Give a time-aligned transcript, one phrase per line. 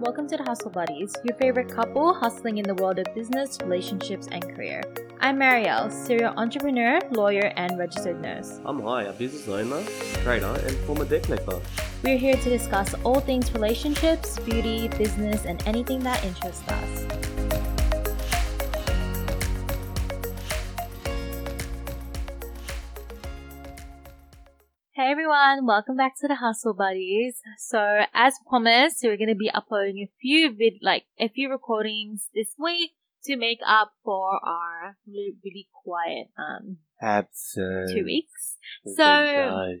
[0.00, 4.28] Welcome to the Hustle Buddies, your favorite couple hustling in the world of business, relationships,
[4.30, 4.80] and career.
[5.18, 8.60] I'm Marielle, serial entrepreneur, lawyer, and registered nurse.
[8.64, 9.82] I'm Hai, a business owner,
[10.22, 11.60] trader, and former collector.
[12.04, 17.07] We're here to discuss all things relationships, beauty, business, and anything that interests us.
[25.38, 27.40] Everyone, welcome back to the Hustle Buddies.
[27.58, 32.28] So as promised, we're going to be uploading a few vid, like a few recordings
[32.34, 32.92] this week
[33.24, 37.90] to make up for our really, really quiet um Absent.
[37.94, 38.56] two weeks.
[38.96, 39.78] So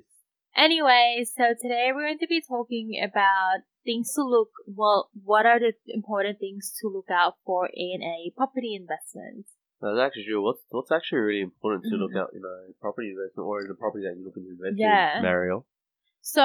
[0.56, 5.10] anyway, so today we're going to be talking about things to look well.
[5.24, 9.46] What are the important things to look out for in a property investment?
[9.80, 10.42] That's actually true.
[10.42, 12.18] What's what's actually really important to look mm-hmm.
[12.18, 15.18] at in a property investment or in the property that you're looking to invest Yeah.
[15.18, 15.64] in, Mario?
[16.20, 16.42] So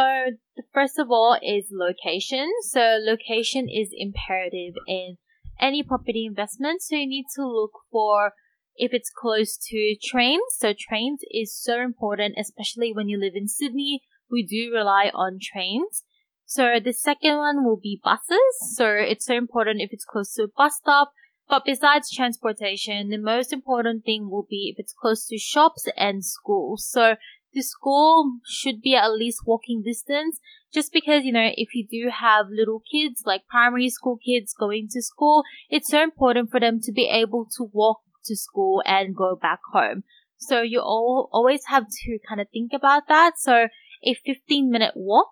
[0.56, 2.52] the first of all is location.
[2.61, 5.17] So location is imperative in
[5.59, 6.81] any property investment.
[6.81, 8.34] So you need to look for
[8.76, 10.44] if it's close to trains.
[10.58, 14.02] So trains is so important, especially when you live in Sydney.
[14.30, 16.04] We do rely on trains.
[16.45, 18.76] So the second one will be buses.
[18.76, 21.11] So it's so important if it's close to a bus stop.
[21.49, 26.23] But besides transportation, the most important thing will be if it's close to shops and
[26.23, 26.88] schools.
[26.89, 27.16] So
[27.53, 30.39] the school should be at least walking distance
[30.73, 34.88] just because you know if you do have little kids like primary school kids going
[34.89, 39.16] to school it's so important for them to be able to walk to school and
[39.16, 40.03] go back home.
[40.38, 43.33] So you all always have to kind of think about that.
[43.38, 43.67] So
[44.03, 45.31] a 15 minute walk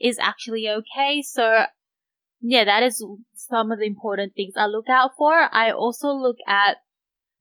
[0.00, 1.22] is actually okay.
[1.22, 1.64] So
[2.42, 3.04] yeah that is
[3.34, 6.78] some of the important things i look out for i also look at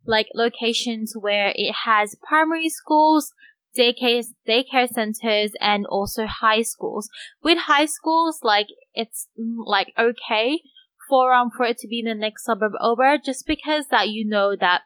[0.06, 3.34] like locations where it has primary schools
[3.78, 7.10] daycare daycare centers and also high schools.
[7.44, 10.62] With high schools, like it's mm, like okay
[11.10, 14.28] for um for it to be in the next suburb over, just because that you
[14.28, 14.82] know that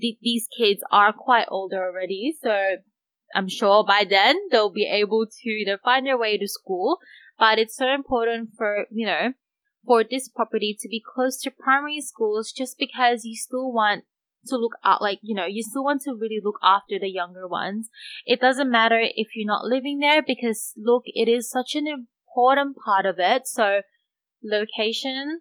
[0.00, 2.76] th- these kids are quite older already, so
[3.34, 6.98] I'm sure by then they'll be able to you know find their way to school.
[7.38, 9.32] But it's so important for you know
[9.86, 14.04] for this property to be close to primary schools, just because you still want
[14.46, 17.48] to look out like you know you still want to really look after the younger
[17.48, 17.88] ones.
[18.26, 22.76] It doesn't matter if you're not living there because look it is such an important
[22.84, 23.46] part of it.
[23.46, 23.80] So
[24.42, 25.40] location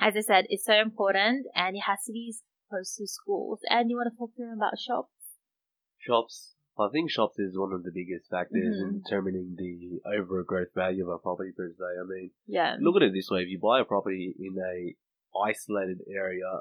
[0.00, 2.34] as i said is so important and it has to be
[2.68, 3.60] close to schools.
[3.68, 5.10] And you want to talk to them about shops?
[5.98, 6.55] Shops.
[6.78, 8.82] I think shops is one of the biggest factors Mhm.
[8.82, 11.84] in determining the overgrowth value of a property per se.
[12.00, 14.94] I mean, yeah look at it this way: if you buy a property in a
[15.38, 16.60] isolated area,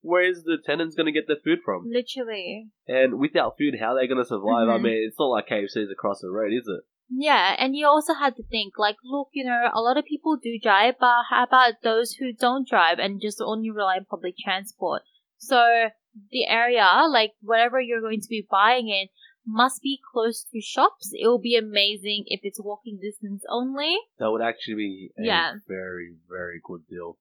[0.00, 1.88] where's the tenants going to get their food from?
[1.88, 4.68] literally And without food, how are they going to survive?
[4.68, 4.82] I Mhm.
[4.82, 6.84] mean, it's not like KFC's across the road, is it?
[7.10, 10.36] Yeah, and you also have to think like, look, you know, a lot of people
[10.36, 14.36] do drive, but how about those who don't drive and just only rely on public
[14.38, 15.02] transport?
[15.38, 15.88] So
[16.30, 19.08] the area, like whatever you're going to be buying in,
[19.46, 21.10] must be close to shops.
[21.12, 23.96] It will be amazing if it's walking distance only.
[24.18, 25.54] That would actually be a Yeah.
[25.66, 27.18] very, very good deal.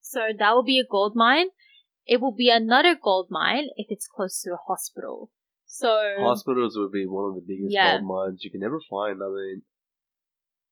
[0.00, 1.48] So that will be a gold mine.
[2.06, 5.30] It will be another gold mine if it's close to a hospital.
[5.64, 5.88] So
[6.18, 7.92] Hospitals would be one of the biggest Yeah.
[7.96, 9.22] gold mines you can ever find.
[9.22, 9.62] I mean,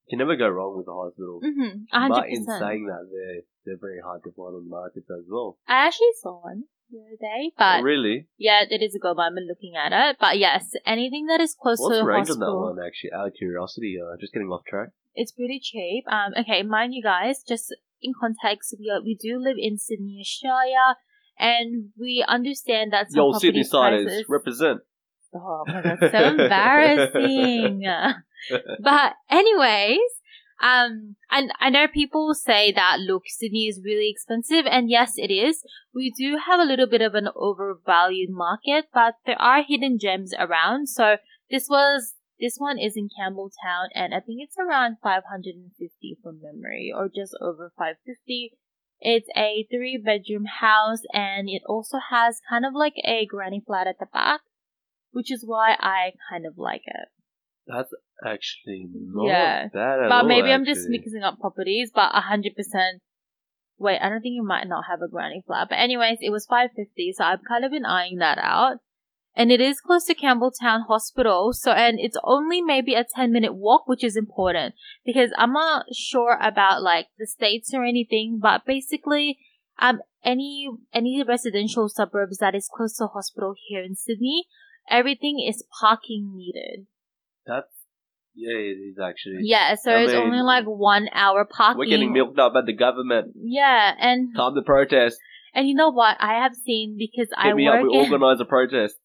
[0.04, 1.40] you can never go wrong with a hospital.
[1.40, 5.04] Mhm, hundred But in saying that, they're they're very hard to find on the market
[5.10, 5.58] as well.
[5.66, 9.32] I actually saw one the other day, but really, Yeah, it is a gold mine.
[9.38, 12.38] I'm looking at it, but yes, anything that is close what's to the range on
[12.40, 12.78] that one?
[12.84, 14.88] Actually, out of curiosity, uh, just getting off track.
[15.14, 16.04] it's pretty cheap.
[16.10, 20.18] Um, okay, mind you guys, just in context, we are, we do live in Sydney,
[20.20, 20.96] Australia,
[21.38, 24.24] and we understand that some Yo, Sydney prices.
[24.28, 24.80] represent.
[25.34, 27.84] Oh my god, so embarrassing.
[28.80, 30.00] but anyways,
[30.62, 35.32] um, and I know people say that look, Sydney is really expensive, and yes, it
[35.32, 35.62] is.
[35.94, 40.32] We do have a little bit of an overvalued market, but there are hidden gems
[40.38, 40.88] around.
[40.88, 41.16] So
[41.50, 46.92] this was this one is in Campbelltown, and I think it's around 550 from memory,
[46.94, 48.52] or just over 550.
[49.02, 53.86] It's a three bedroom house, and it also has kind of like a granny flat
[53.86, 54.40] at the back
[55.12, 57.08] which is why I kind of like it.
[57.66, 57.92] That's
[58.24, 59.68] actually not Yeah.
[59.72, 60.28] bad at but all.
[60.28, 63.02] maybe I'm just mixing up properties, but a hundred percent.
[63.78, 65.68] Wait, I don't think you might not have a granny flat.
[65.70, 68.78] But anyways, it was five fifty, so I've kind of been eyeing that out.
[69.36, 73.54] And it is close to Campbelltown Hospital, so and it's only maybe a ten minute
[73.54, 74.74] walk, which is important
[75.04, 79.38] because I'm not sure about like the states or anything, but basically,
[79.78, 84.46] um, any any residential suburbs that is close to a hospital here in Sydney,
[84.90, 86.86] everything is parking needed.
[87.46, 87.72] That's
[88.34, 89.40] Yeah, it is actually.
[89.42, 91.78] Yeah, so I it's mean, only like one hour parking.
[91.78, 93.34] We're getting milked up by the government.
[93.36, 95.18] Yeah, and Time to protest.
[95.54, 96.16] and you know what?
[96.20, 97.74] I have seen because I Hit me up.
[97.74, 98.96] work We in organise a protest.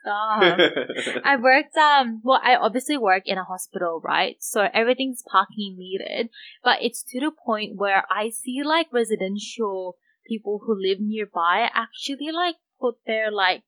[0.00, 0.42] Stop.
[1.24, 4.36] I worked um well I obviously work in a hospital, right?
[4.40, 6.28] So everything's parking metered,
[6.62, 9.96] but it's to the point where I see like residential
[10.26, 13.62] people who live nearby actually like put their like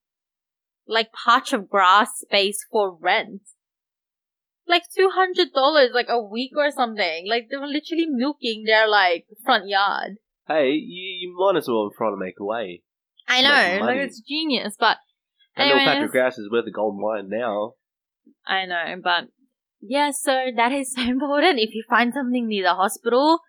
[0.86, 3.42] like patch of grass space for rent.
[4.70, 7.26] Like two hundred dollars like a week or something.
[7.28, 10.16] Like they were literally milking their like front yard.
[10.46, 12.82] hey, you, you might as well try to make a way.
[13.28, 14.98] I know, like it's genius, but
[15.56, 16.04] patch Anyways.
[16.04, 17.74] of grass is worth a gold mine now.
[18.46, 19.28] I know, but
[19.80, 21.58] yeah, so that is so important.
[21.58, 23.40] If you find something near the hospital,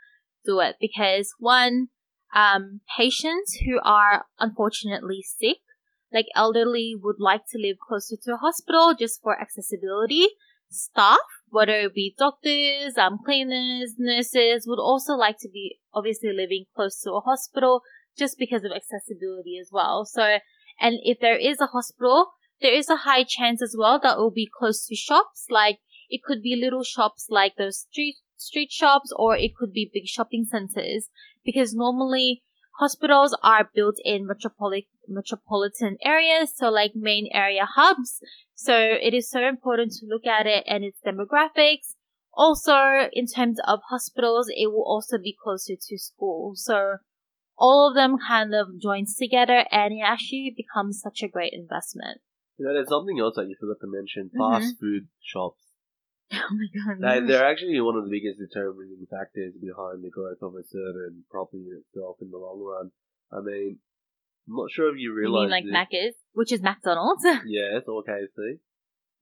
[0.45, 1.87] do it because one,
[2.35, 5.57] um, patients who are unfortunately sick,
[6.13, 10.27] like elderly, would like to live closer to a hospital just for accessibility.
[10.71, 11.19] Staff,
[11.49, 17.01] whether it be doctors, um, cleaners, nurses, would also like to be obviously living close
[17.01, 17.81] to a hospital
[18.17, 20.05] just because of accessibility as well.
[20.05, 20.37] So,
[20.79, 22.31] and if there is a hospital,
[22.61, 25.45] there is a high chance as well that it will be close to shops.
[25.49, 25.79] Like
[26.09, 30.07] it could be little shops like those street street shops, or it could be big
[30.07, 31.09] shopping centers.
[31.43, 32.43] Because normally
[32.79, 38.21] hospitals are built in metropolitan metropolitan areas, so like main area hubs.
[38.55, 41.95] So it is so important to look at it and its demographics.
[42.33, 46.53] Also, in terms of hospitals, it will also be closer to school.
[46.55, 46.97] So
[47.57, 52.21] all of them kind of joins together and it actually becomes such a great investment.
[52.57, 54.29] You know, there's something else that you forgot to mention.
[54.33, 54.37] Mhm.
[54.37, 55.70] Fast food shops.
[56.33, 56.97] Oh my god.
[57.01, 61.23] They, they're actually one of the biggest determining factors behind the growth of a certain
[61.29, 62.91] property itself in the long run.
[63.31, 63.79] I mean,
[64.47, 65.49] I'm not sure if you realize.
[65.51, 66.15] you mean like this.
[66.33, 67.23] Which is McDonald's?
[67.45, 68.59] Yes, or KFC.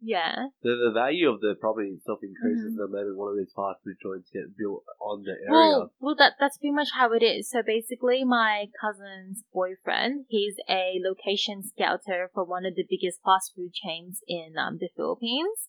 [0.01, 0.47] yeah.
[0.63, 2.77] The, the value of the property itself increases Mhm.
[2.77, 5.49] the moment one of these fast food joints get built on the area.
[5.51, 7.49] Well, well, that that's pretty much how it is.
[7.49, 13.53] So basically, my cousin's boyfriend, he's a location scouter for one of the biggest fast
[13.55, 15.67] food chains in um, the Philippines.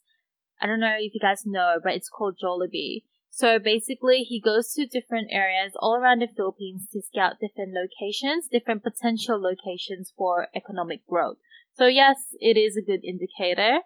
[0.61, 3.05] I don't know if you guys know, but it's called Jollibee.
[3.31, 8.49] So basically, he goes to different areas all around the Philippines to scout different locations,
[8.49, 11.39] different potential locations for economic growth.
[11.75, 13.81] So yes, it is a good indicator.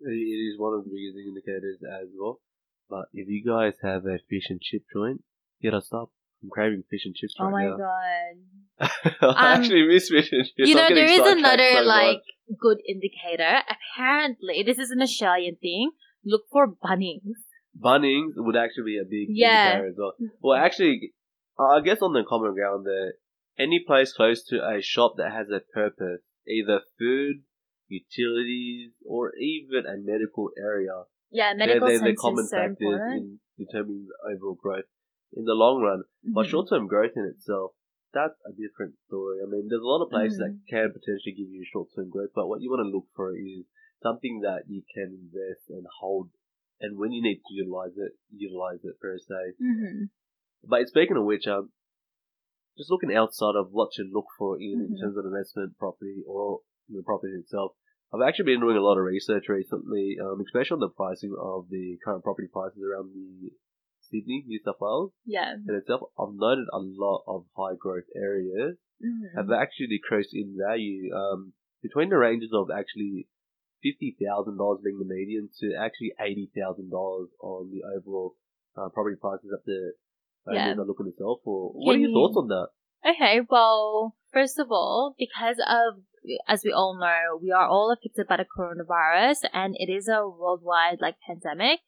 [0.00, 2.40] It is one of the biggest indicators as well.
[2.88, 5.22] But if you guys have a fish and chip joint,
[5.60, 6.10] hit us up.
[6.42, 7.50] I'm craving fish and chips right now.
[7.50, 8.88] Oh right my now.
[9.20, 9.36] god.
[9.38, 10.68] I Um, actually miss fish and chips.
[10.68, 12.58] you know, there is another so like much.
[12.60, 13.60] good indicator.
[13.76, 15.90] Apparently, this is an Australian thing.
[16.24, 17.38] Look for Bunnings.
[17.78, 19.64] Bunnings would actually be a big Yeah.
[19.66, 20.12] indicator as well.
[20.40, 21.12] Well, actually,
[21.58, 23.14] I guess on the common ground there,
[23.58, 27.42] any place close to a shop that has a purpose, either food,
[27.88, 32.76] utilities, or even a medical area, Yeah, they're, medical they're the common is so factors
[32.80, 33.40] important.
[33.58, 34.84] in determining the overall growth
[35.32, 36.04] in the long run.
[36.22, 36.50] But Mhm.
[36.50, 37.74] short-term growth in itself,
[38.12, 39.40] that's a different story.
[39.42, 40.58] I mean, there's a lot of places Mm-hmm.
[40.58, 43.64] that can potentially give you short-term growth, but what you want to look for is
[44.02, 46.30] something that you can invest and hold,
[46.80, 49.54] and when you need to utilize it, utilize it per se.
[49.60, 50.10] Mhm.
[50.64, 51.72] But speaking of which, um,
[52.76, 55.00] just looking outside of what to look for in, in Mhm.
[55.00, 57.76] terms of investment property or the property itself,
[58.12, 61.68] I've actually been doing a lot of research recently, um, especially on the pricing of
[61.70, 63.52] the current property prices around the
[64.12, 65.54] Sydney, New South Wales Yeah.
[65.54, 66.12] in itself.
[66.20, 69.34] I've noted a lot of high growth areas Mhm.
[69.34, 73.26] have actually decreased in value, um, between the ranges of actually
[73.82, 78.36] fifty thousand dollars being the median to actually eighty thousand dollars on the overall
[78.76, 79.92] uh, property prices the
[80.46, 80.80] owners Yeah.
[80.80, 81.72] are looking to sell for.
[81.72, 82.68] What are your you- thoughts on that?
[83.04, 86.04] Okay, well, first of all, because of,
[86.46, 90.26] as we all know, we are all affected by the coronavirus and it is a
[90.28, 91.80] worldwide, like, pandemic.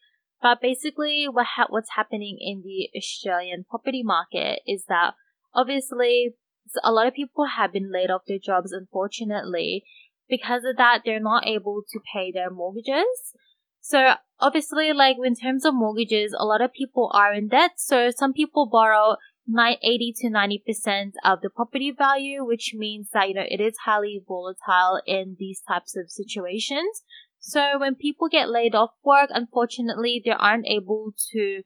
[0.42, 5.14] But basically, what ha- what's happening in the Australian property market is that
[5.54, 6.34] obviously
[6.82, 9.84] a lot of people have been laid off their jobs, unfortunately.
[10.28, 13.34] Because of that, they're not able to pay their mortgages.
[13.80, 17.72] So obviously, like in terms of mortgages, a lot of people are in debt.
[17.76, 23.28] So some people borrow ni- 80 to 90% of the property value, which means that,
[23.28, 27.02] you know, it is highly volatile in these types of situations.
[27.46, 31.62] So when people get laid off work, unfortunately, they aren't able to,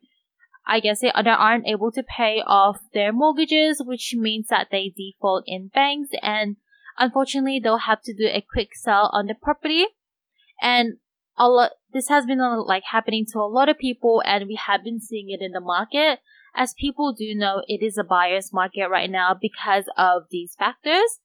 [0.67, 4.93] I guess they, they aren't able to pay off their mortgages, which means that they
[4.95, 6.57] default in banks and
[6.97, 9.85] unfortunately they'll have to do a quick sell on the property.
[10.61, 10.97] And
[11.37, 14.59] a lot, this has been uh, like happening to a lot of people and we
[14.67, 16.19] have been seeing it in the market
[16.53, 21.19] as people do know, it is a buyer's market right now because of these factors.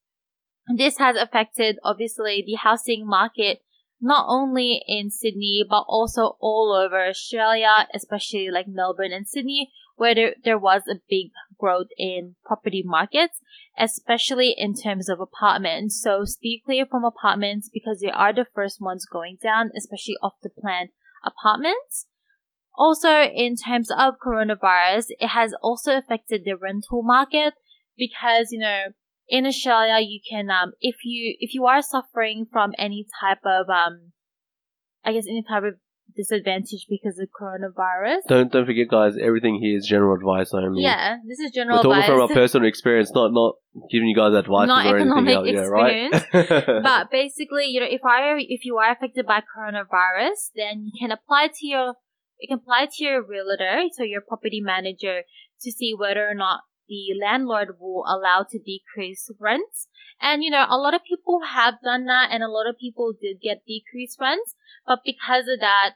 [0.77, 3.63] This has affected, obviously, the housing market
[4.05, 10.15] not only in Sydney, but also all over Australia, especially like Melbourne and Sydney, where
[10.15, 13.41] there, there was a big growth in property markets,
[13.79, 16.03] especially in terms of apartments.
[16.03, 20.35] So stay clear from apartments because they are the first ones going down, especially off
[20.43, 20.89] the plan
[21.25, 22.05] apartments.
[22.77, 27.55] Also, in terms of coronavirus, it has also affected the rental market
[27.97, 28.89] because, you know,
[29.28, 33.69] in Australia, you can, um, if you, if you are suffering from any type of,
[33.69, 34.12] um,
[35.04, 35.75] I guess any type of
[36.16, 38.21] disadvantage because of coronavirus.
[38.28, 39.14] Don't don't forget, guys.
[39.21, 40.83] Everything here is general advice only.
[40.83, 42.09] Yeah, this is general We're talking advice.
[42.09, 43.57] from our personal experience, not not
[43.90, 45.49] giving you guys advice Not or anything else.
[45.49, 46.11] Yeah, right.
[46.83, 51.11] but basically, you know, if I if you are affected by coronavirus, then you can
[51.11, 51.95] apply to your
[52.40, 55.23] you can apply to your realtor, so your property manager,
[55.62, 59.88] to see whether or not the landlord will allow to decrease rents.
[60.21, 63.12] And you know, a lot of people have done that, and a lot of people
[63.21, 64.55] did get decreased rents.
[64.87, 65.95] But because of that,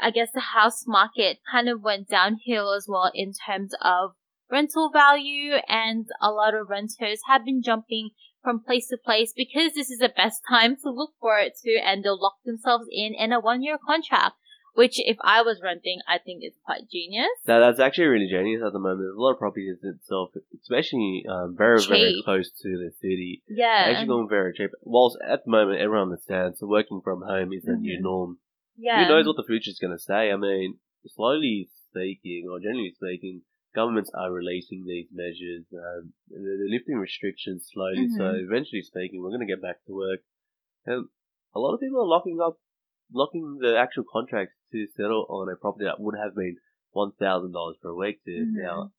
[0.00, 4.12] I guess the house market kind of went downhill as well in terms of
[4.50, 8.10] rental value, and a lot of renters have been jumping
[8.42, 11.78] from place to place because this is the best time to look for it too,
[11.84, 14.36] and they'll lock themselves in in a one year contract.
[14.74, 17.28] Which, if I was renting, I think is quite genius.
[17.46, 19.00] That, that's actually really genius at the moment.
[19.00, 20.30] There's a lot of properties itself,
[20.62, 23.42] especially um, very, very close to the city.
[23.48, 23.86] Yeah.
[23.90, 24.70] Actually going very cheap.
[24.82, 28.02] Whilst at the moment everyone understands working from home is the new Mhm.
[28.02, 28.38] norm.
[28.76, 29.02] yeah.
[29.02, 30.30] Who knows what the future is going to say?
[30.30, 33.42] I mean, slowly speaking, or generally speaking,
[33.74, 35.64] governments are releasing these measures.
[35.72, 38.08] Um, they're lifting restrictions slowly.
[38.16, 38.44] So Mhm.
[38.44, 40.20] eventually speaking, we're going to get back to work.
[40.86, 41.08] And
[41.54, 42.58] a lot of people are locking up,
[43.12, 46.56] locking the actual contracts to settle on a property that would have been
[46.90, 48.62] one thousand dollars per week to Mhm.
[48.62, 48.92] now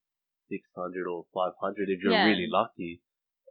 [0.50, 2.26] six hundred or five hundred if you're Yeah.
[2.26, 3.02] really lucky.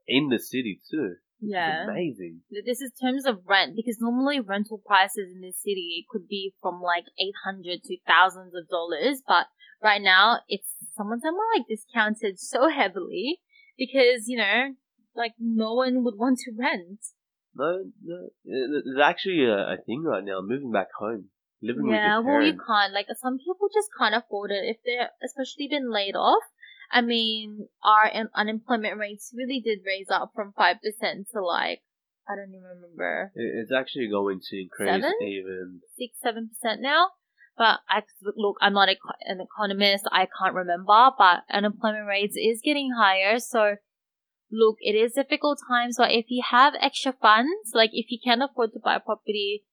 [0.07, 1.17] In the city too.
[1.43, 1.85] It's Yeah.
[1.85, 2.43] amazing.
[2.50, 6.83] This is terms of rent because normally rental prices in the city could be from
[6.83, 9.47] like 800 to thousands of dollars, but
[9.83, 13.40] right now it's some of them are like discounted so heavily
[13.79, 14.75] because, you know,
[15.14, 17.00] like no one would want to rent.
[17.54, 18.28] No, no.
[18.45, 20.40] It's actually a, a thing right now.
[20.40, 21.26] Moving back home,
[21.62, 22.64] living yeah, with your well, you parents.
[22.66, 22.92] can't.
[22.92, 26.42] Like, some people just can't afford it if they're especially been laid off.
[26.92, 30.75] I mean, our un- unemployment rates really did raise up from 5%
[31.33, 31.83] to like,
[32.28, 35.14] I don't even remember, It- It's actually going to increase Seven?
[35.23, 35.80] even.
[35.97, 37.11] six, seven percent now.
[37.57, 40.04] But I look, I'm not a, an economist.
[40.11, 43.38] I can't remember, but unemployment rates is getting higher.
[43.38, 43.76] So
[44.50, 45.97] look, it is difficult times.
[45.99, 49.64] But if you have extra funds, like if you can't afford to buy a property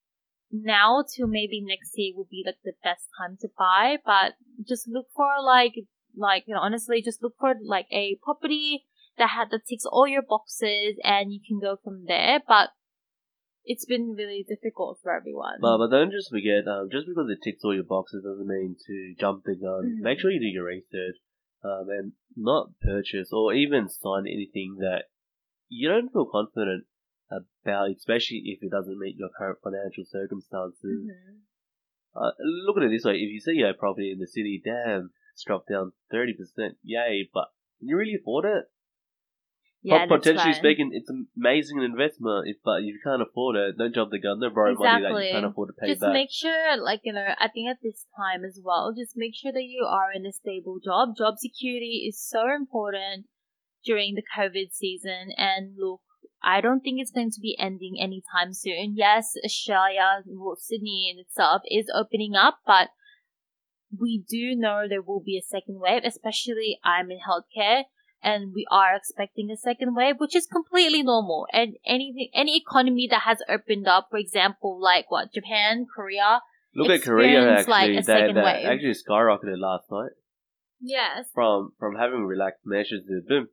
[0.51, 3.97] now to maybe next year would be like the best time to buy.
[4.05, 4.33] But
[4.67, 5.73] just look for like,
[6.15, 8.85] like you know, honestly, just look for like a property
[9.17, 12.39] that had that ticks all your boxes, and you can go from there.
[12.47, 12.69] But
[13.65, 15.57] it's been really difficult for everyone.
[15.59, 18.77] But, but don't just forget, um, just because it ticks all your boxes doesn't mean
[18.87, 19.97] to jump the gun.
[19.99, 20.01] Mhm.
[20.01, 21.17] Make sure you do your research
[21.67, 25.05] um, and not purchase or even sign anything that
[25.69, 26.85] you don't feel confident
[27.29, 31.11] about, especially if it doesn't meet your current financial circumstances.
[31.11, 31.41] Mhm.
[32.15, 32.31] Uh,
[32.65, 35.43] look at it this way: if you see a property in the city, damn, it's
[35.43, 37.29] dropped down thirty percent, yay!
[37.31, 38.65] But can you really afford it?
[39.87, 40.59] Yeah, Pot- potentially right.
[40.59, 42.43] speaking, it's an amazing investment.
[42.45, 44.41] If but you can't afford it, don't jump the gun.
[44.41, 46.11] Don't borrow money that you can't afford to pay just back.
[46.11, 49.53] make sure, like you know, I think at this time as well, just make sure
[49.53, 51.15] that you are in a stable job.
[51.17, 53.27] Job security is so important
[53.85, 55.31] during the COVID season.
[55.37, 56.01] And look,
[56.43, 58.95] I don't think it's going to be ending anytime soon.
[58.97, 62.89] Yes, Australia, well, Sydney in itself is opening up, but
[63.97, 67.83] we do know there will be a second wave, especially I'm in healthcare
[68.23, 71.47] and we are expecting a second wave, which is completely normal.
[71.53, 76.41] And anything, any economy that has opened up, for example, like what, Japan, Korea,
[76.75, 77.71] Look at Korea actually.
[77.71, 78.65] like, a they, second they wave.
[78.65, 80.11] actually skyrocketed last night
[80.79, 83.47] yes, from from having relaxed measures to boom.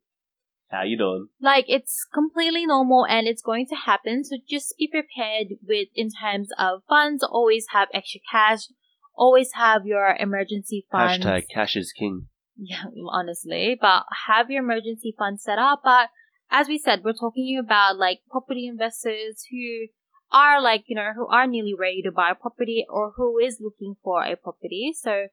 [0.70, 1.28] How you doing?
[1.40, 4.24] like it's completely normal and it's going to happen.
[4.24, 8.68] So just be prepared with, in terms of funds, always have extra cash,
[9.14, 11.24] always have your emergency funds.
[11.24, 12.26] Hashtag cash is king.
[12.56, 15.82] Yeah, honestly, but have your emergency fund set up.
[15.84, 16.10] But
[16.50, 19.86] as we said, we're talking about like property investors who
[20.32, 23.58] are like, you know, who are nearly ready to buy a property or who is
[23.60, 24.92] looking for a property.
[24.94, 25.28] So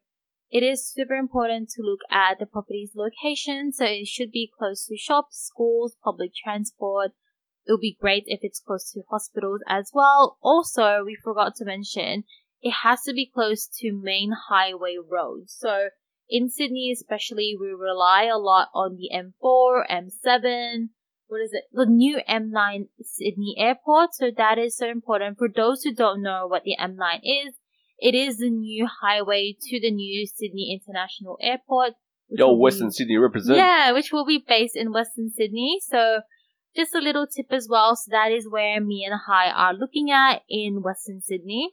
[0.49, 3.71] it is super important to look at the property's location.
[3.71, 7.11] So it should be close to shops, schools, public transport.
[7.65, 10.37] It would be great if it's close to hospitals as well.
[10.41, 12.25] Also, we forgot to mention
[12.61, 15.55] it has to be close to main highway roads.
[15.57, 15.89] So
[16.31, 20.87] in Sydney, especially, we rely a lot on the M4, M7,
[21.27, 21.65] what is it?
[21.71, 24.13] The new M9 Sydney Airport.
[24.15, 27.55] So that is so important for those who don't know what the M9 is.
[27.99, 31.93] It is the new highway to the new Sydney International Airport.
[32.27, 33.57] which Yo, will be- Western Sydney represent.
[33.57, 35.79] yeah, which will be based in Western Sydney.
[35.81, 36.21] So
[36.75, 37.95] just a little tip as well.
[37.95, 41.71] So that is where me and Hai are looking at in Western Sydney.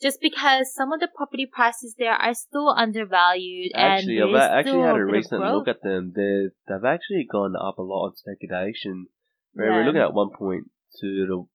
[0.00, 4.96] Just because some of the property prices there are still undervalued Actually, I've actually had
[4.96, 6.12] a recent look at them.
[6.16, 9.06] They they've actually gone up a lot on speculation.
[9.54, 9.70] Yeah.
[9.70, 11.48] We're looking at one point two to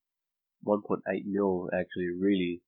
[0.61, 1.69] one point eight mil.
[1.73, 2.61] Actually, really.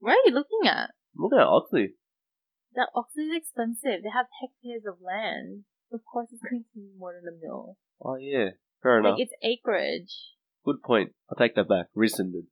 [0.00, 0.90] Where are you looking at?
[1.16, 1.94] Look at Oxley.
[2.74, 4.02] That Oxley is expensive.
[4.02, 5.64] They have hectares of land.
[5.92, 7.76] Of course, it's going to be more than a mil.
[8.02, 8.50] Oh yeah,
[8.82, 9.12] fair enough.
[9.12, 10.12] Like it's acreage.
[10.64, 11.12] Good point.
[11.30, 11.86] I'll take that back.
[11.94, 12.46] Rescinded.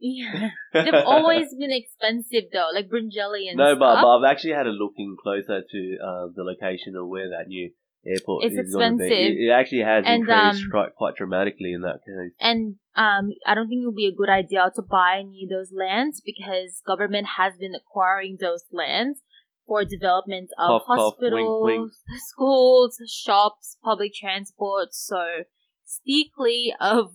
[0.00, 4.02] Yeah, they've always been expensive though, like Bringelly and no, but, stuff.
[4.02, 7.70] but I've actually had a looking closer to uh, the location of where that new
[8.06, 9.04] airport It's is going to be.
[9.04, 9.36] expensive.
[9.36, 12.32] It, it actually has And, increased um, quite, quite dramatically in that case.
[12.40, 15.50] And um, I don't think it would be a good idea to buy any of
[15.50, 19.20] those lands because government has been acquiring those lands
[19.66, 21.92] for development of Cough, cough, wink, hospitals, wink.
[22.26, 24.88] schools, shops, public transport.
[24.92, 25.44] So
[25.84, 26.32] speak
[26.80, 27.12] of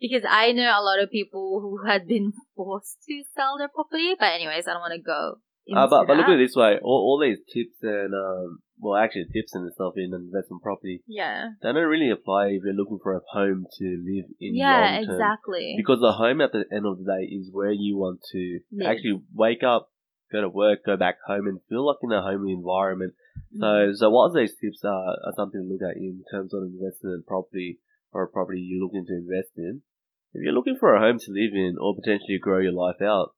[0.00, 4.14] because I know a lot of people who had been forced to sell their property.
[4.18, 5.36] But anyways, I don't want to go.
[5.66, 8.60] Into Uh, but, but look at it this way: all, all these tips and um,
[8.80, 11.50] well, actually tips and stuff in investment property, Yeah.
[11.62, 15.74] they don't really apply if you're looking for a home to live in Yeah, exactly.
[15.76, 18.88] Because the home at the end of the day is where you want to Live.
[18.88, 19.90] actually wake up,
[20.32, 23.14] go to work, go back home, and feel like in a homely environment.
[23.58, 27.10] So, so what these tips are, are something to look at in terms of investing
[27.10, 27.78] in property
[28.12, 29.82] or a property you're looking to invest in.
[30.34, 33.30] If you're looking for a home to live in or potentially grow your life out,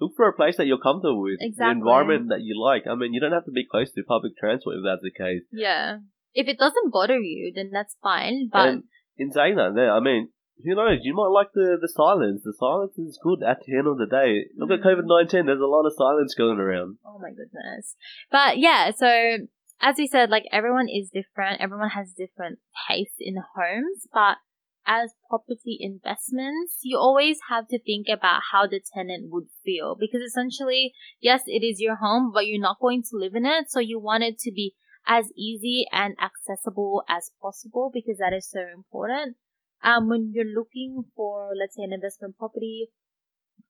[0.00, 1.74] look for a place that you're comfortable with, Exactly.
[1.74, 2.86] the environment that you like.
[2.86, 5.42] I mean, you don't have to be close to public transport if that's the case.
[5.52, 5.98] yeah.
[6.34, 8.48] If it doesn't bother you, then that's fine.
[8.50, 8.82] But and
[9.18, 10.30] in saying that, I mean,
[10.64, 11.00] who knows?
[11.02, 12.40] You might like the, the silence.
[12.42, 14.46] The silence is good at the end of the day.
[14.56, 14.96] Look at Mhm.
[14.96, 16.96] COVID 19, there's a lot of silence going around.
[17.04, 17.96] Oh my goodness.
[18.30, 19.46] But yeah, so
[19.82, 21.60] as we said, like everyone is different.
[21.60, 24.38] Everyone has different tastes in homes, but
[24.86, 30.20] as property investments, you always have to think about how the tenant would feel because
[30.20, 33.70] essentially, yes, it is your home, but you're not going to live in it.
[33.70, 34.74] So you want it to be
[35.06, 39.36] as easy and accessible as possible because that is so important.
[39.82, 42.88] Um, when you're looking for, let's say, an investment property,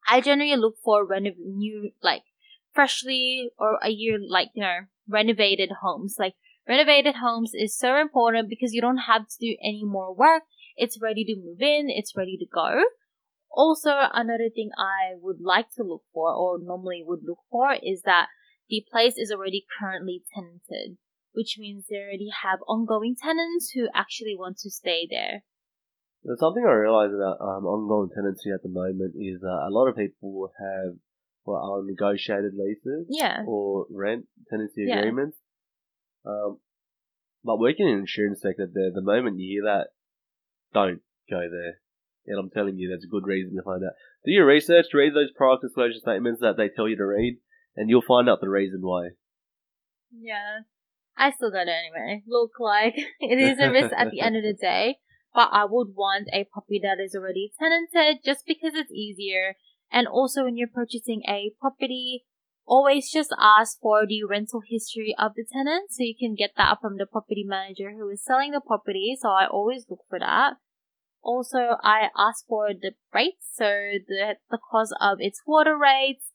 [0.06, 2.22] I generally look for renov- new, like,
[2.74, 6.16] freshly or a year like you know renovated homes.
[6.18, 6.34] Like
[6.68, 10.42] renovated homes is so important because you don't have to do any more work.
[10.76, 11.86] It's ready to move in.
[11.88, 12.84] It's ready to go.
[13.50, 18.00] Also another thing i would like to look for or normally would look for is
[18.06, 18.28] that
[18.70, 20.96] the place is already currently tenanted
[21.32, 25.42] which means they already have ongoing tenants who actually want to stay there.
[26.38, 29.96] Something I realise about um, ongoing tenancy at the moment is uh, a lot of
[29.96, 30.94] people have
[31.44, 34.98] what are negotiated leases yeah or rent tenancy Yeah.
[34.98, 35.38] agreements.
[36.24, 36.58] Um,
[37.44, 39.88] but working in the insurance sector, the the moment you hear that,
[40.72, 41.80] don't go there.
[42.26, 43.94] And I'm telling you, there's a good reason behind that.
[44.24, 47.38] Do your research, read those product disclosure statements that they tell you to read,
[47.74, 49.10] and you'll find out the reason why.
[50.16, 50.60] Yeah.
[51.16, 52.22] I still got it anyway.
[52.28, 54.98] Look like it is a risk at the end of the day,
[55.34, 59.56] but I would want a property that is already tenanted just because it's easier.
[59.92, 62.24] And also when you're purchasing a property,
[62.66, 66.78] always just ask for the rental history of the tenant so you can get that
[66.80, 69.16] from the property manager who is selling the property.
[69.20, 70.54] So I always look for that.
[71.22, 73.64] Also, I ask for the rates, so
[74.08, 76.32] the the cost of its water rates,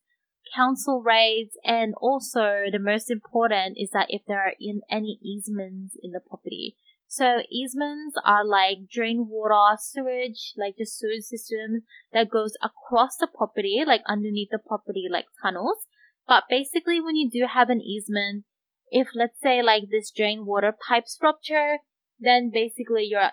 [0.55, 5.97] council rates, and also the most important is that if there are in any easements
[6.01, 6.77] in the property.
[7.07, 13.27] So easements are like drain water, sewage, like the sewage system that goes across the
[13.27, 15.87] property, like underneath the property, like tunnels.
[16.27, 18.43] But basically, when you do have an easement,
[18.91, 21.77] if let's say like this drain water pipes structure,
[22.19, 23.31] then basically you're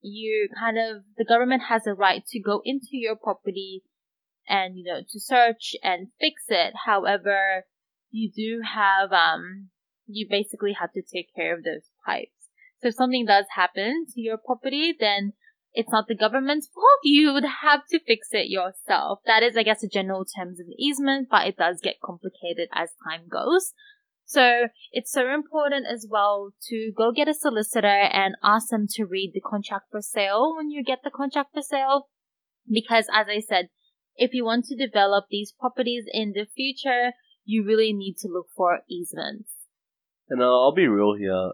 [0.00, 3.82] you kind of the government has a right to go into your property
[4.48, 7.64] and you know to search and fix it however
[8.10, 9.68] you do have um
[10.06, 12.47] you basically have to take care of those pipes
[12.80, 15.32] so if something does happen to your property then
[15.72, 19.62] it's not the government's fault you would have to fix it yourself that is i
[19.62, 23.72] guess the general terms of easement but it does get complicated as time goes
[24.28, 29.06] so it's so important as well to go get a solicitor and ask them to
[29.06, 32.08] read the contract for sale when you get the contract for sale.
[32.70, 33.70] Because as I said,
[34.16, 37.12] if you want to develop these properties in the future,
[37.46, 39.50] you really need to look for easements.
[40.28, 41.52] And I'll be real here.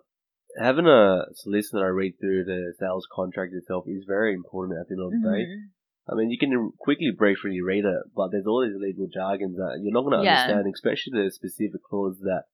[0.59, 4.95] Having a solicitor I read through the sales contract itself is very important at the
[4.95, 5.45] end of the day.
[5.47, 5.61] Mhm.
[6.07, 9.81] I mean, you can quickly briefly read it, but there's all these legal jargons that
[9.83, 10.43] you're not going to Yeah.
[10.43, 12.45] understand, especially the specific clause that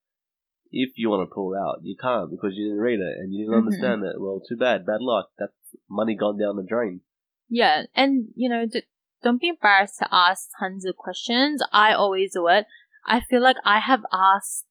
[0.71, 3.39] if you want to pull out, you can't because you didn't read it and you
[3.45, 3.65] didn't Mhm.
[3.65, 4.21] understand it.
[4.21, 5.31] Well, too bad, bad luck.
[5.37, 7.01] That's money gone down the drain.
[7.49, 8.83] Yeah, and you know, d-
[9.21, 11.61] don't be embarrassed to ask tons of questions.
[11.73, 12.65] I always do it.
[13.05, 14.65] I feel like I have asked,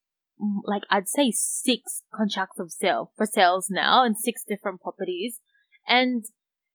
[0.65, 5.41] like I'd say six contracts of sale for sales now in six different properties,
[5.87, 6.25] and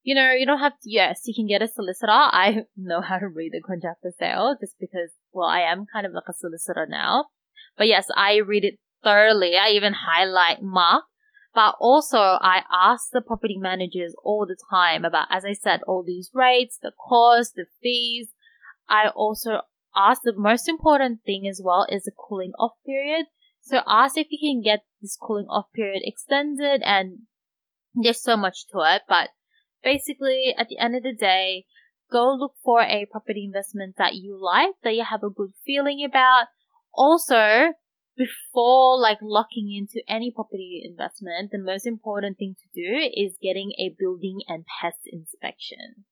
[0.04, 0.89] you know, you don't have to.
[0.89, 2.12] Yes, you can get a solicitor.
[2.12, 6.06] I know how to read a contract for sale just because, well, I am kind
[6.06, 7.25] of like a solicitor now.
[7.78, 9.56] But yes, I read it thoroughly.
[9.56, 11.06] I even highlight mark
[11.56, 16.04] but also I ask the property managers all the time about, as I said, all
[16.04, 18.28] these rates, the cost, the fees.
[18.89, 19.62] I also
[19.95, 23.28] ask the most important thing as well is the cooling off period.
[23.65, 27.21] So ask if you can get this cooling off period extended and
[27.95, 29.30] there's so much to it, but
[29.84, 31.65] basically at the end of the day,
[32.12, 36.06] go look for a property investment that you like, that you have a good feeling
[36.06, 36.45] about.
[36.93, 37.73] Also,
[38.15, 43.71] before like locking into any property investment, the most important thing to do is getting
[43.80, 46.06] a building and pest inspection.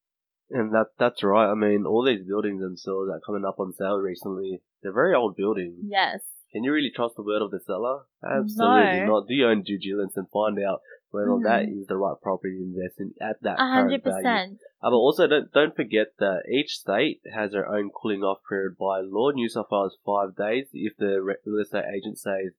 [0.49, 1.51] And that that's right.
[1.51, 5.13] I mean, all these buildings themselves that are coming up on sale recently, they're very
[5.13, 5.77] old buildings.
[5.83, 6.21] Yes.
[6.53, 8.03] Can you really trust the word of the seller?
[8.23, 9.19] Absolutely No.
[9.19, 9.27] not.
[9.27, 11.43] Do your own due diligence and find out whether Mhm.
[11.43, 14.57] that is the right property to invest in at that A hundred current value.
[14.81, 18.77] Uh, but also don't don't forget that each state has their own cooling off period
[18.77, 19.31] by law.
[19.31, 20.69] New South Wales five days.
[20.73, 22.53] If the real estate agent says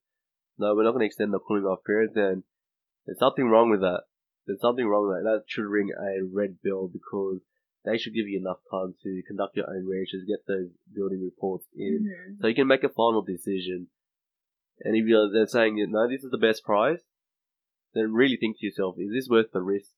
[0.59, 2.45] no, we're not going to extend the cooling off period, then
[3.07, 4.05] there's something wrong with that.
[4.47, 5.31] There's something wrong with that.
[5.31, 7.41] That should ring a red bell because
[7.85, 11.67] they should give you enough time to conduct your own research, get those building reports
[11.75, 12.41] in, Mhm.
[12.41, 13.89] so you can make a final decision.
[14.81, 17.03] And if you're they're saying no, this is the best price,
[17.93, 19.93] then really think to yourself, is this worth the risk?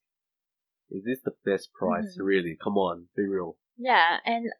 [0.89, 2.17] Is this the best price?
[2.17, 2.25] Mhm.
[2.25, 2.55] Really?
[2.55, 3.57] Come on, be real.
[3.77, 4.51] Yeah, and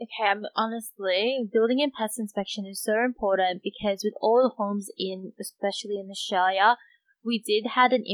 [0.00, 4.90] okay, I'm honestly, building and pest inspection is so important because with all the homes
[4.98, 6.76] in, especially in Australia,
[7.24, 8.04] we did had an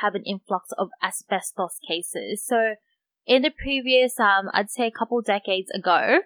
[0.00, 2.44] have an influx of asbestos cases.
[2.44, 2.76] So
[3.26, 6.20] in the previous, um, I'd say a couple decades ago,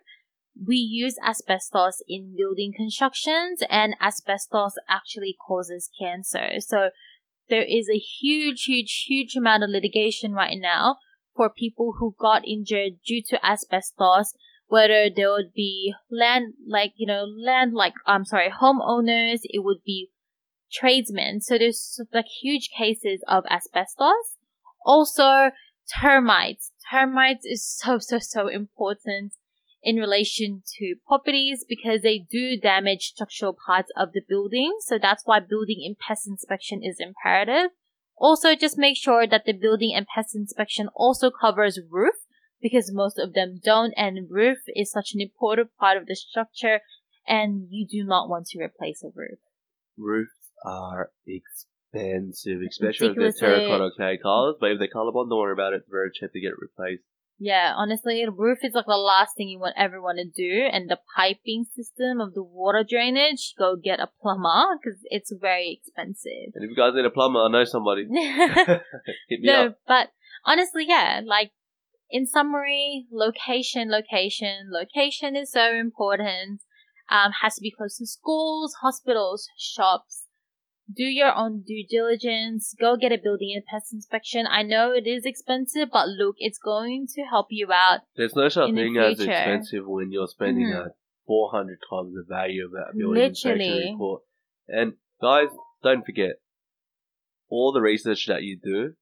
[0.64, 6.60] we used asbestos in building constructions and asbestos actually causes cancer.
[6.60, 6.90] So
[7.48, 10.96] there is a huge, huge, huge amount of litigation right now
[11.34, 14.34] for people who got injured due to asbestos,
[14.68, 19.82] whether there would be land, like, you know, land, like, I'm sorry, homeowners, it would
[19.84, 20.10] be
[20.72, 21.40] tradesmen.
[21.42, 24.36] So there's like huge cases of asbestos.
[24.84, 25.50] Also,
[26.00, 26.72] termites.
[26.90, 29.34] Termites is so, so, so important
[29.82, 34.76] in relation to properties because they do damage structural parts of the building.
[34.80, 37.70] So that's why building and pest inspection is imperative.
[38.16, 42.14] Also, just make sure that the building and pest inspection also covers roof
[42.60, 46.80] because most of them don't and roof is such an important part of the structure
[47.28, 49.38] and you do not want to replace a roof.
[49.98, 50.32] Roofs
[50.64, 54.56] are expensive, especially if they're terracotta clay colors.
[54.60, 55.76] But if they're Colorbond, don't worry about it.
[55.76, 57.02] It's very cheap to get it replaced.
[57.38, 60.68] Yeah, honestly, the roof is like the last thing you want ever want to do,
[60.72, 65.78] and the piping system of the water drainage, go get a plumber because it's very
[65.78, 66.54] expensive.
[66.54, 68.06] And if you guys need a plumber, I know somebody.
[69.30, 69.78] No, up.
[69.86, 70.08] but
[70.46, 71.52] honestly, yeah, like
[72.10, 76.62] in summary, location, location, location is so important.
[77.08, 80.25] Um, has to be close to schools, hospitals, shops.
[80.92, 82.74] Do your own due diligence.
[82.78, 84.46] Go get a building and pest inspection.
[84.48, 88.00] I know it is expensive, but look, it's going to help you out.
[88.14, 90.86] There's no such in thing as expensive when you're spending Mhm.
[90.86, 90.90] uh
[91.26, 94.22] 400 times the value of that building inspection report.
[94.68, 95.48] And guys,
[95.82, 96.36] don't forget,
[97.48, 98.94] all the research that you do,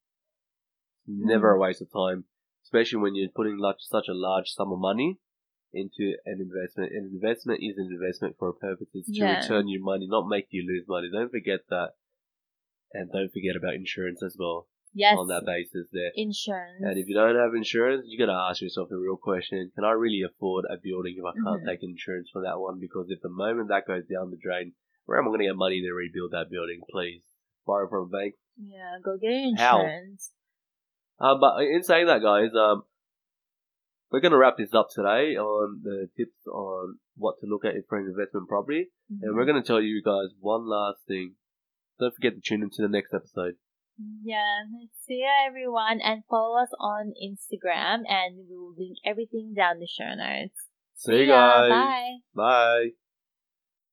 [1.07, 1.57] never Mm.
[1.57, 2.25] a waste of time,
[2.62, 5.18] especially when you're putting such a large sum of money
[5.74, 6.92] into an investment.
[6.92, 8.88] An investment is an investment for a purpose.
[8.94, 9.40] It's to Yeah.
[9.40, 11.10] return you money, not make you lose money.
[11.10, 11.94] Don't forget that.
[12.92, 16.12] And don't forget about insurance as well Yes, on that basis there.
[16.14, 16.80] insurance.
[16.80, 19.90] And if you don't have insurance, you gotta ask yourself the real question: Can I
[19.92, 21.66] really afford a building if I can't Mhm.
[21.66, 22.78] take insurance for that one?
[22.78, 24.74] Because if the moment that goes down the drain,
[25.06, 26.82] where am I gonna get money to rebuild that building?
[26.88, 27.24] Please
[27.66, 28.37] borrow from a bank.
[28.56, 29.88] yeah, go get your How?
[31.18, 32.84] Um, but in saying that, guys, um,
[34.11, 37.99] we're gonna wrap this up today on the tips on what to look at for
[37.99, 39.37] an investment property, and mm-hmm.
[39.37, 41.35] we're gonna tell you guys one last thing.
[41.99, 43.55] Don't forget to tune into the next episode.
[44.25, 44.64] Yeah,
[45.07, 49.87] see ya everyone and follow us on Instagram and we will link everything down the
[49.87, 50.69] show notes.
[50.95, 51.71] See you ya, guys.
[51.71, 52.17] Bye.
[52.35, 53.04] Bye.